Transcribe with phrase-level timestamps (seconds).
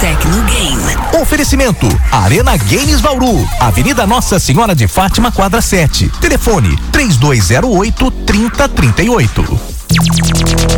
[0.00, 0.96] Tecnogame.
[1.20, 6.08] Oferecimento Arena Games Bauru, Avenida Nossa Senhora de Fátima, quadra 7.
[6.20, 9.60] Telefone 3208 3038.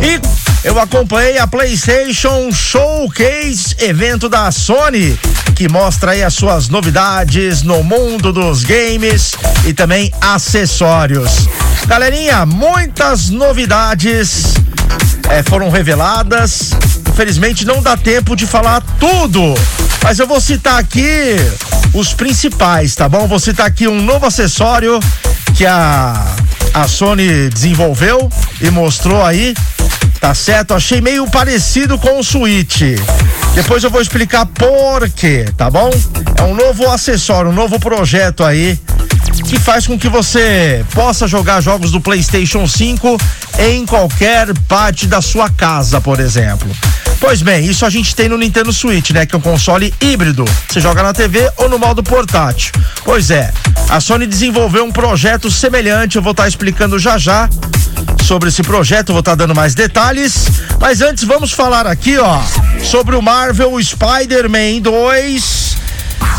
[0.01, 5.19] E eu acompanhei a PlayStation Showcase, evento da Sony,
[5.55, 9.33] que mostra aí as suas novidades no mundo dos games
[9.67, 11.47] e também acessórios.
[11.85, 14.55] Galerinha, muitas novidades
[15.29, 16.71] é, foram reveladas.
[17.11, 19.53] Infelizmente não dá tempo de falar tudo,
[20.01, 21.35] mas eu vou citar aqui
[21.93, 23.27] os principais, tá bom?
[23.27, 24.97] Vou citar aqui um novo acessório
[25.53, 26.35] que a,
[26.73, 28.29] a Sony desenvolveu
[28.61, 29.53] e mostrou aí.
[30.21, 30.75] Tá certo?
[30.75, 32.81] Achei meio parecido com o Switch.
[33.55, 35.89] Depois eu vou explicar por quê, tá bom?
[36.37, 38.79] É um novo acessório, um novo projeto aí
[39.47, 43.17] que faz com que você possa jogar jogos do PlayStation 5
[43.59, 46.69] em qualquer parte da sua casa, por exemplo.
[47.21, 49.27] Pois bem, isso a gente tem no Nintendo Switch, né?
[49.27, 50.43] Que é um console híbrido.
[50.67, 52.71] Você joga na TV ou no modo portátil.
[53.05, 53.53] Pois é,
[53.89, 57.47] a Sony desenvolveu um projeto semelhante, eu vou estar tá explicando já já
[58.25, 60.47] sobre esse projeto, vou estar tá dando mais detalhes.
[60.79, 62.41] Mas antes vamos falar aqui, ó,
[62.83, 65.77] sobre o Marvel Spider-Man 2.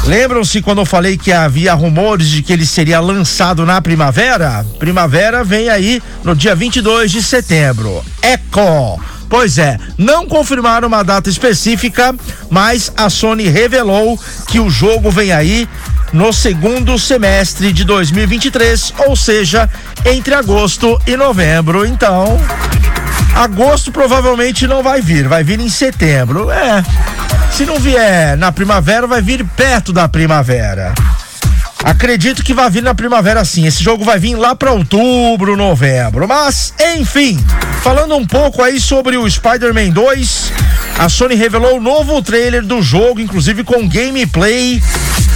[0.04, 4.66] Lembram-se quando eu falei que havia rumores de que ele seria lançado na primavera?
[4.80, 8.04] Primavera vem aí no dia 22 de setembro.
[8.20, 9.00] Eco!
[9.32, 12.14] Pois é, não confirmaram uma data específica,
[12.50, 15.66] mas a Sony revelou que o jogo vem aí
[16.12, 19.70] no segundo semestre de 2023, ou seja,
[20.04, 21.86] entre agosto e novembro.
[21.86, 22.38] Então,
[23.34, 26.50] agosto provavelmente não vai vir, vai vir em setembro.
[26.50, 26.84] É.
[27.52, 30.92] Se não vier na primavera, vai vir perto da primavera.
[31.82, 33.66] Acredito que vai vir na primavera sim.
[33.66, 36.28] Esse jogo vai vir lá para outubro, novembro.
[36.28, 37.38] Mas, enfim,
[37.82, 40.52] falando um pouco aí sobre o Spider-Man 2,
[40.98, 44.80] a Sony revelou o novo trailer do jogo, inclusive com gameplay.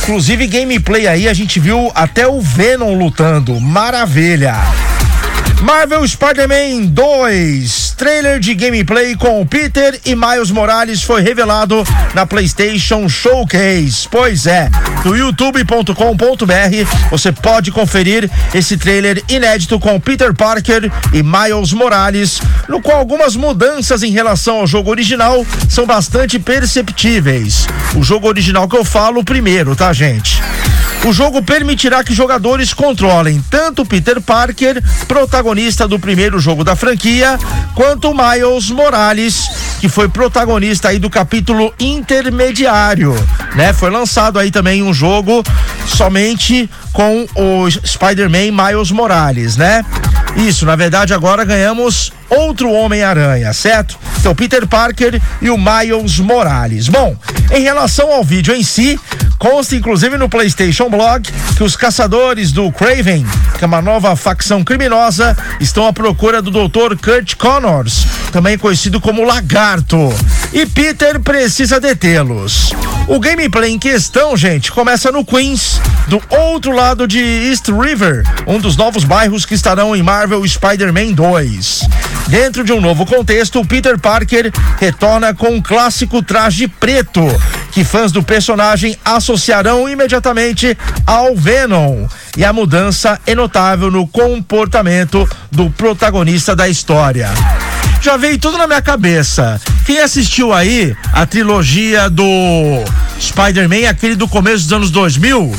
[0.02, 3.60] Inclusive, gameplay aí, a gente viu até o Venom lutando.
[3.60, 4.54] Maravilha!
[5.62, 11.82] Marvel Spider-Man 2, trailer de gameplay com Peter e Miles Morales foi revelado
[12.14, 14.06] na PlayStation Showcase.
[14.10, 14.70] Pois é,
[15.04, 22.80] no youtube.com.br você pode conferir esse trailer inédito com Peter Parker e Miles Morales, no
[22.80, 27.66] qual algumas mudanças em relação ao jogo original são bastante perceptíveis.
[27.96, 30.40] O jogo original que eu falo primeiro, tá, gente?
[31.06, 37.38] O jogo permitirá que jogadores controlem tanto Peter Parker, protagonista do primeiro jogo da franquia,
[37.76, 43.14] quanto Miles Morales, que foi protagonista aí do capítulo intermediário,
[43.54, 43.72] né?
[43.72, 45.44] Foi lançado aí também um jogo
[45.86, 49.84] somente com o Spider-Man Miles Morales, né?
[50.36, 53.96] Isso, na verdade agora ganhamos outro Homem-Aranha, certo?
[54.18, 56.88] Então Peter Parker e o Miles Morales.
[56.88, 57.16] Bom,
[57.52, 58.98] em relação ao vídeo em si,
[59.38, 63.26] Consta inclusive no PlayStation Blog que os caçadores do Craven,
[63.58, 66.96] que é uma nova facção criminosa, estão à procura do Dr.
[67.02, 70.12] Kurt Connors, também conhecido como Lagarto.
[70.52, 72.72] E Peter precisa detê-los.
[73.08, 78.58] O gameplay em questão, gente, começa no Queens, do outro lado de East River, um
[78.58, 81.88] dos novos bairros que estarão em Marvel Spider-Man 2.
[82.28, 87.22] Dentro de um novo contexto, Peter Parker retorna com um clássico traje preto,
[87.70, 90.76] que fãs do personagem associarão imediatamente
[91.06, 92.06] ao Venom.
[92.36, 97.30] E a mudança é notável no comportamento do protagonista da história
[98.06, 99.60] já veio tudo na minha cabeça.
[99.84, 102.24] Quem assistiu aí a trilogia do
[103.20, 105.52] Spider-Man, aquele do começo dos anos 2000,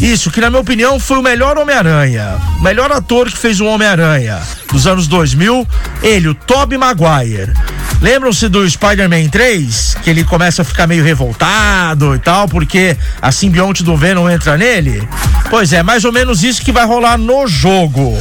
[0.00, 2.36] isso, que na minha opinião foi o melhor Homem-Aranha.
[2.60, 4.40] Melhor ator que fez o Homem-Aranha
[4.72, 5.66] dos anos 2000,
[6.02, 7.52] ele, o Tobey Maguire.
[8.00, 9.98] Lembram-se do Spider-Man 3?
[10.02, 14.58] Que ele começa a ficar meio revoltado e tal, porque a simbionte do Venom entra
[14.58, 15.08] nele?
[15.48, 18.18] Pois é, mais ou menos isso que vai rolar no jogo.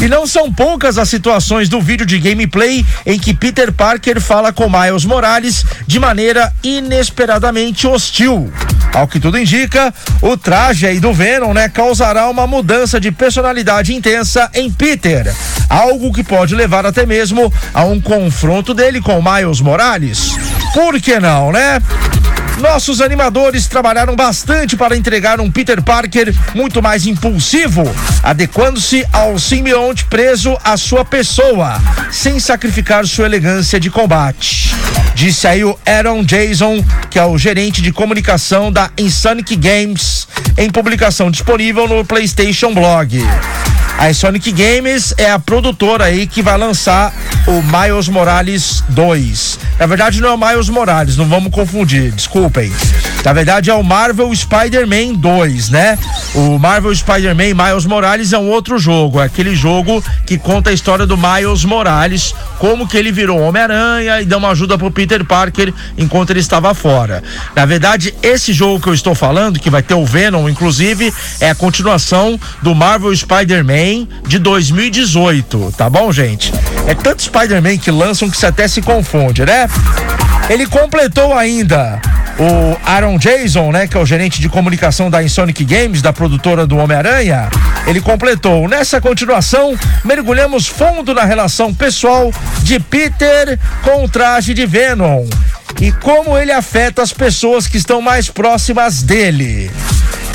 [0.00, 4.52] E não são poucas as situações do vídeo de gameplay em que Peter Parker fala
[4.52, 8.52] com Miles Morales de maneira inesperadamente hostil.
[8.94, 9.92] Ao que tudo indica,
[10.22, 15.34] o traje aí do Venom, né, causará uma mudança de personalidade intensa em Peter,
[15.68, 20.36] algo que pode levar até mesmo a um confronto dele com Miles Morales.
[20.72, 21.80] Por que não, né?
[22.58, 27.82] Nossos animadores trabalharam bastante para entregar um Peter Parker muito mais impulsivo,
[28.22, 31.80] adequando-se ao simbionte preso à sua pessoa,
[32.12, 34.74] sem sacrificar sua elegância de combate.
[35.14, 40.70] Disse aí o Aaron Jason, que é o gerente de comunicação da Insanic Games, em
[40.70, 43.22] publicação disponível no PlayStation Blog.
[43.96, 47.14] A Sonic Games é a produtora aí que vai lançar
[47.46, 49.58] o Miles Morales 2.
[49.78, 52.72] Na verdade, não é o Miles Morales, não vamos confundir, desculpem.
[53.22, 55.98] Na verdade, é o Marvel Spider-Man 2, né?
[56.34, 60.72] O Marvel Spider-Man Miles Morales é um outro jogo, é aquele jogo que conta a
[60.72, 65.24] história do Miles Morales, como que ele virou Homem-Aranha e deu uma ajuda pro Peter
[65.24, 67.22] Parker enquanto ele estava fora.
[67.54, 71.50] Na verdade, esse jogo que eu estou falando, que vai ter o Venom, inclusive, é
[71.50, 76.52] a continuação do Marvel Spider-Man de 2018, tá bom, gente?
[76.86, 79.68] É tanto Spider-Man que lançam que você até se confunde, né?
[80.48, 82.00] Ele completou ainda
[82.38, 86.66] o Aaron Jason, né, que é o gerente de comunicação da Insonic Games, da produtora
[86.66, 87.48] do Homem-Aranha,
[87.86, 88.68] ele completou.
[88.68, 92.32] Nessa continuação, mergulhamos fundo na relação pessoal
[92.62, 95.26] de Peter com o traje de Venom
[95.80, 99.70] e como ele afeta as pessoas que estão mais próximas dele.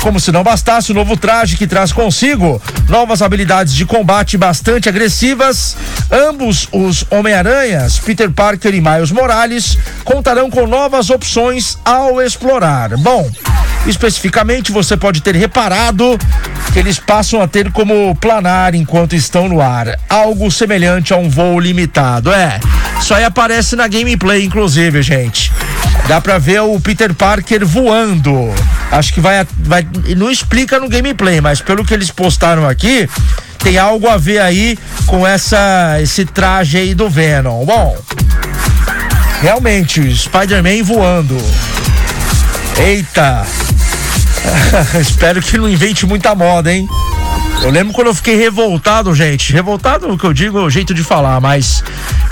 [0.02, 4.88] Como se não bastasse o novo traje que traz consigo novas habilidades de combate bastante
[4.88, 5.76] agressivas,
[6.10, 12.96] ambos os Homem-Aranhas, Peter Parker e Miles Morales, contarão com novas opções ao explorar.
[12.96, 13.30] Bom,
[13.86, 16.18] especificamente você pode ter reparado
[16.72, 21.28] que eles passam a ter como planar enquanto estão no ar, algo semelhante a um
[21.28, 22.32] voo limitado.
[22.32, 22.58] É,
[23.00, 25.49] isso aí aparece na gameplay, inclusive, gente.
[26.10, 28.52] Dá pra ver o Peter Parker voando.
[28.90, 29.86] Acho que vai, vai.
[30.16, 33.08] Não explica no gameplay, mas pelo que eles postaram aqui,
[33.60, 34.76] tem algo a ver aí
[35.06, 37.64] com essa esse traje aí do Venom.
[37.64, 37.96] Bom,
[39.40, 41.36] realmente, Spider-Man voando.
[42.76, 43.46] Eita!
[45.00, 46.88] Espero que não invente muita moda, hein?
[47.62, 49.52] Eu lembro quando eu fiquei revoltado, gente.
[49.52, 51.84] Revoltado, o que eu digo, é o jeito de falar, mas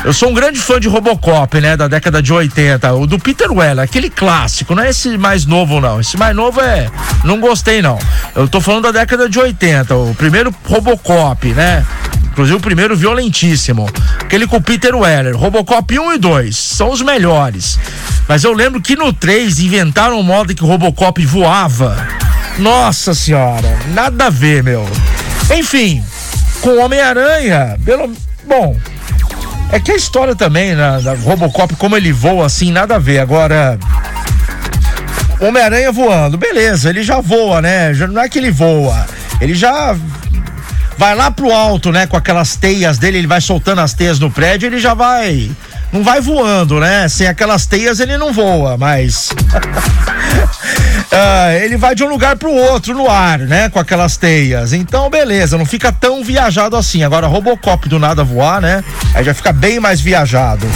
[0.05, 1.77] eu sou um grande fã de Robocop, né?
[1.77, 2.95] Da década de 80.
[2.95, 6.01] O do Peter Weller, aquele clássico, não é esse mais novo, não.
[6.01, 6.89] Esse mais novo é.
[7.25, 7.99] Não gostei, não.
[8.35, 9.95] Eu tô falando da década de 80.
[9.95, 11.85] O primeiro Robocop, né?
[12.31, 13.89] Inclusive o primeiro violentíssimo.
[14.21, 15.37] Aquele com o Peter Weller.
[15.37, 16.57] Robocop 1 e 2.
[16.57, 17.79] São os melhores.
[18.29, 21.97] Mas eu lembro que no 3 inventaram um modo que o Robocop voava.
[22.59, 24.89] Nossa senhora, nada a ver, meu.
[25.57, 26.05] Enfim,
[26.61, 28.13] com Homem-Aranha, pelo.
[28.47, 28.77] Bom,
[29.71, 33.19] é que a história também, na, da Robocop, como ele voa assim, nada a ver.
[33.19, 33.79] Agora.
[35.41, 37.95] Homem-Aranha voando, beleza, ele já voa, né?
[37.95, 39.07] Já, não é que ele voa,
[39.41, 39.97] ele já
[40.97, 42.09] vai lá pro alto, né?
[42.09, 45.49] Com aquelas teias dele, ele vai soltando as teias no prédio, ele já vai.
[45.93, 47.09] Não vai voando, né?
[47.09, 49.31] Sem aquelas teias ele não voa, mas.
[51.11, 53.71] Ah, ele vai de um lugar pro outro no ar, né?
[53.71, 54.73] Com aquelas teias.
[54.73, 57.03] Então, beleza, não fica tão viajado assim.
[57.03, 58.85] Agora, Robocop do nada voar, né?
[59.15, 60.67] Aí já fica bem mais viajado.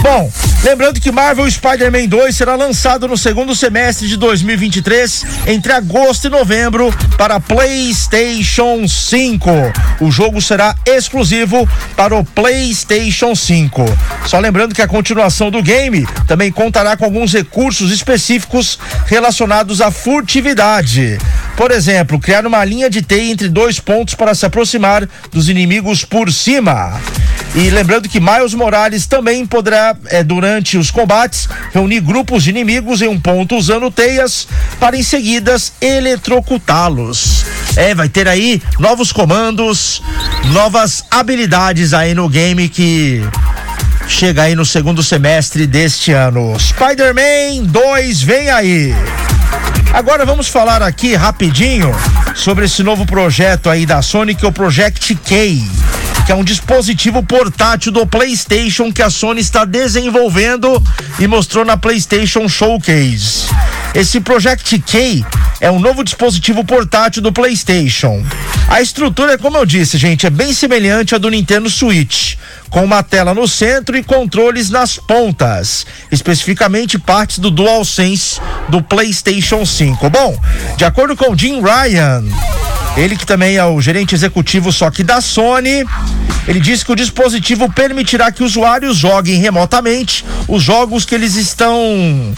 [0.00, 0.32] Bom,
[0.64, 6.30] lembrando que Marvel Spider-Man 2 será lançado no segundo semestre de 2023, entre agosto e
[6.30, 9.50] novembro, para PlayStation 5.
[10.00, 13.84] O jogo será exclusivo para o PlayStation 5.
[14.26, 19.90] Só lembrando que a continuação do game também contará com alguns recursos específicos relacionados à
[19.90, 21.18] furtividade.
[21.56, 26.04] Por exemplo, criar uma linha de teia entre dois pontos para se aproximar dos inimigos
[26.04, 27.00] por cima.
[27.56, 33.00] E lembrando que Miles Morales também poderá, é, durante os combates, reunir grupos de inimigos
[33.00, 34.46] em um ponto usando teias
[34.78, 37.46] para em seguida eletrocutá-los.
[37.74, 40.02] É, vai ter aí novos comandos,
[40.52, 43.22] novas habilidades aí no game que
[44.06, 46.54] chega aí no segundo semestre deste ano.
[46.60, 48.94] Spider-Man 2 vem aí.
[49.94, 51.90] Agora vamos falar aqui rapidinho
[52.34, 55.85] sobre esse novo projeto aí da Sony, que é o Project K
[56.26, 60.82] que é um dispositivo portátil do PlayStation que a Sony está desenvolvendo
[61.20, 63.46] e mostrou na PlayStation Showcase.
[63.94, 65.24] Esse Project K
[65.60, 68.26] é um novo dispositivo portátil do PlayStation.
[68.68, 72.34] A estrutura, como eu disse, gente, é bem semelhante à do Nintendo Switch,
[72.68, 79.64] com uma tela no centro e controles nas pontas, especificamente partes do DualSense do PlayStation
[79.64, 80.10] 5.
[80.10, 80.36] Bom,
[80.76, 82.24] de acordo com Jim Ryan,
[82.96, 85.84] ele que também é o gerente executivo só que da Sony,
[86.48, 92.34] ele disse que o dispositivo permitirá que usuários joguem remotamente os jogos que eles estão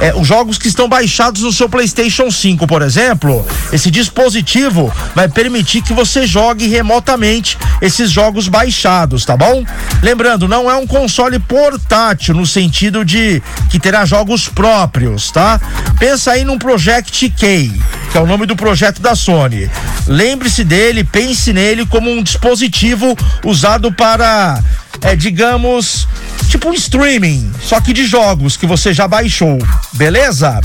[0.00, 5.28] é, os jogos que estão baixados no seu PlayStation 5, por exemplo, esse dispositivo vai
[5.28, 9.64] permitir que você jogue remotamente esses jogos baixados, tá bom?
[10.02, 15.60] Lembrando, não é um console portátil no sentido de que terá jogos próprios, tá?
[15.98, 17.72] Pensa aí num Project K,
[18.10, 19.68] que é o nome do projeto da Sony.
[20.06, 24.62] Lembre-se dele, pense nele como um dispositivo usado para,
[25.02, 26.06] é, digamos,
[26.48, 29.58] tipo um streaming, só que de jogos que você já baixou,
[29.92, 30.60] beleza?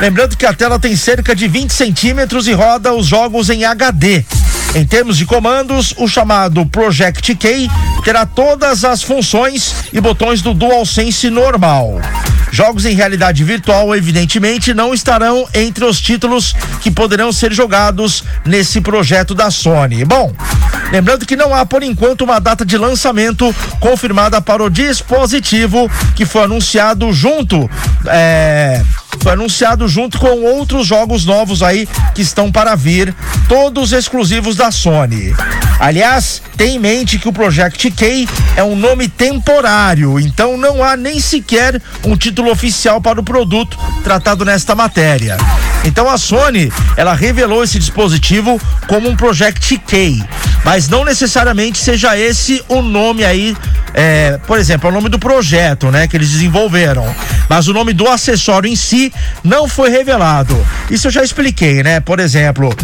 [0.00, 4.24] Lembrando que a tela tem cerca de 20 centímetros e roda os jogos em HD.
[4.74, 7.68] Em termos de comandos, o chamado Project K
[8.04, 12.00] terá todas as funções e botões do DualSense normal.
[12.54, 18.80] Jogos em realidade virtual, evidentemente, não estarão entre os títulos que poderão ser jogados nesse
[18.80, 20.04] projeto da Sony.
[20.04, 20.32] Bom,
[20.92, 26.24] lembrando que não há por enquanto uma data de lançamento confirmada para o dispositivo que
[26.24, 27.68] foi anunciado junto.
[28.06, 28.80] É,
[29.20, 33.14] foi anunciado junto com outros jogos novos aí que estão para vir,
[33.48, 35.34] todos exclusivos da Sony.
[35.78, 40.96] Aliás, tem em mente que o Project K é um nome temporário, então não há
[40.96, 45.36] nem sequer um título oficial para o produto tratado nesta matéria.
[45.84, 50.26] Então a Sony, ela revelou esse dispositivo como um Project K,
[50.64, 53.56] mas não necessariamente seja esse o nome aí,
[53.92, 57.04] é, por exemplo, é o nome do projeto, né, que eles desenvolveram.
[57.48, 60.56] Mas o nome do acessório em si não foi revelado.
[60.90, 62.00] Isso eu já expliquei, né?
[62.00, 62.74] Por exemplo,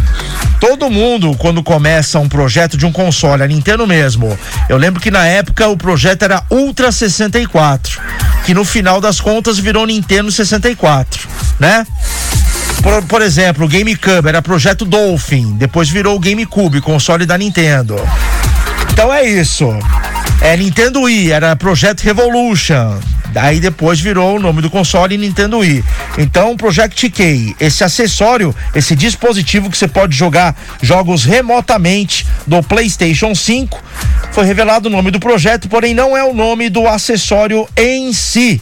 [0.60, 4.38] todo mundo quando começa um projeto de um console, a Nintendo mesmo.
[4.68, 8.00] Eu lembro que na época o projeto era Ultra 64,
[8.44, 11.86] que no final das contas virou Nintendo 64, né?
[12.82, 17.96] Por, por exemplo, o GameCube era projeto Dolphin, depois virou o GameCube, console da Nintendo.
[18.92, 19.68] Então é isso.
[20.40, 22.98] É Nintendo Wii, era projeto Revolution.
[23.32, 25.84] Daí depois virou o nome do console Nintendo Wii.
[26.18, 33.34] Então, Project K, esse acessório, esse dispositivo que você pode jogar jogos remotamente do PlayStation
[33.34, 33.80] 5,
[34.32, 38.60] foi revelado o nome do projeto, porém não é o nome do acessório em si.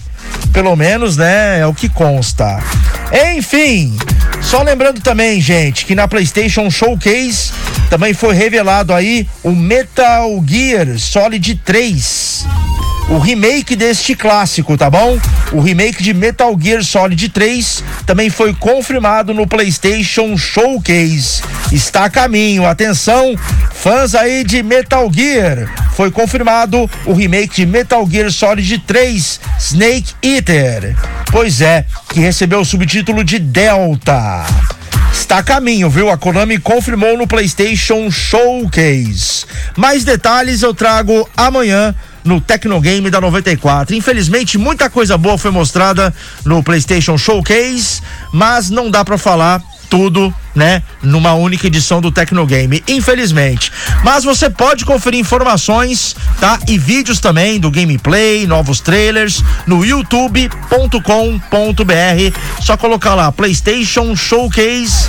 [0.53, 2.59] Pelo menos, né, é o que consta.
[3.37, 3.97] Enfim,
[4.43, 7.53] só lembrando também, gente, que na PlayStation Showcase
[7.89, 12.47] também foi revelado aí o Metal Gear Solid 3
[13.09, 15.19] o remake deste clássico, tá bom?
[15.53, 21.43] O remake de Metal Gear Solid 3 também foi confirmado no PlayStation Showcase.
[21.73, 23.35] Está a caminho, atenção,
[23.73, 25.88] fãs aí de Metal Gear.
[25.99, 30.97] Foi confirmado o remake de Metal Gear Solid 3 Snake Eater.
[31.33, 34.47] Pois é, que recebeu o subtítulo de Delta
[35.13, 36.09] está a caminho, viu?
[36.09, 39.45] A Konami confirmou no PlayStation Showcase.
[39.77, 43.97] Mais detalhes eu trago amanhã no Tecnogame da 94.
[43.97, 46.15] Infelizmente, muita coisa boa foi mostrada
[46.45, 48.01] no PlayStation Showcase,
[48.33, 53.73] mas não dá para falar tudo, né, numa única edição do Tecnogame, infelizmente.
[54.03, 56.59] Mas você pode conferir informações, tá?
[56.67, 60.99] E vídeos também do gameplay, novos trailers no youtube.com.br.
[62.61, 65.09] Só colocar lá PlayStation Showcase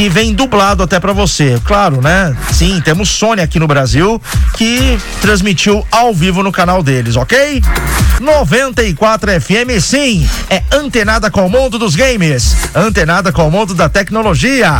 [0.00, 1.60] que vem dublado até para você.
[1.64, 2.34] Claro, né?
[2.52, 4.20] Sim, temos Sony aqui no Brasil
[4.56, 7.62] que transmitiu ao vivo no canal deles, ok?
[8.20, 13.88] 94 FM, sim, é antenada com o mundo dos games, antenada com o mundo da
[13.88, 14.79] tecnologia.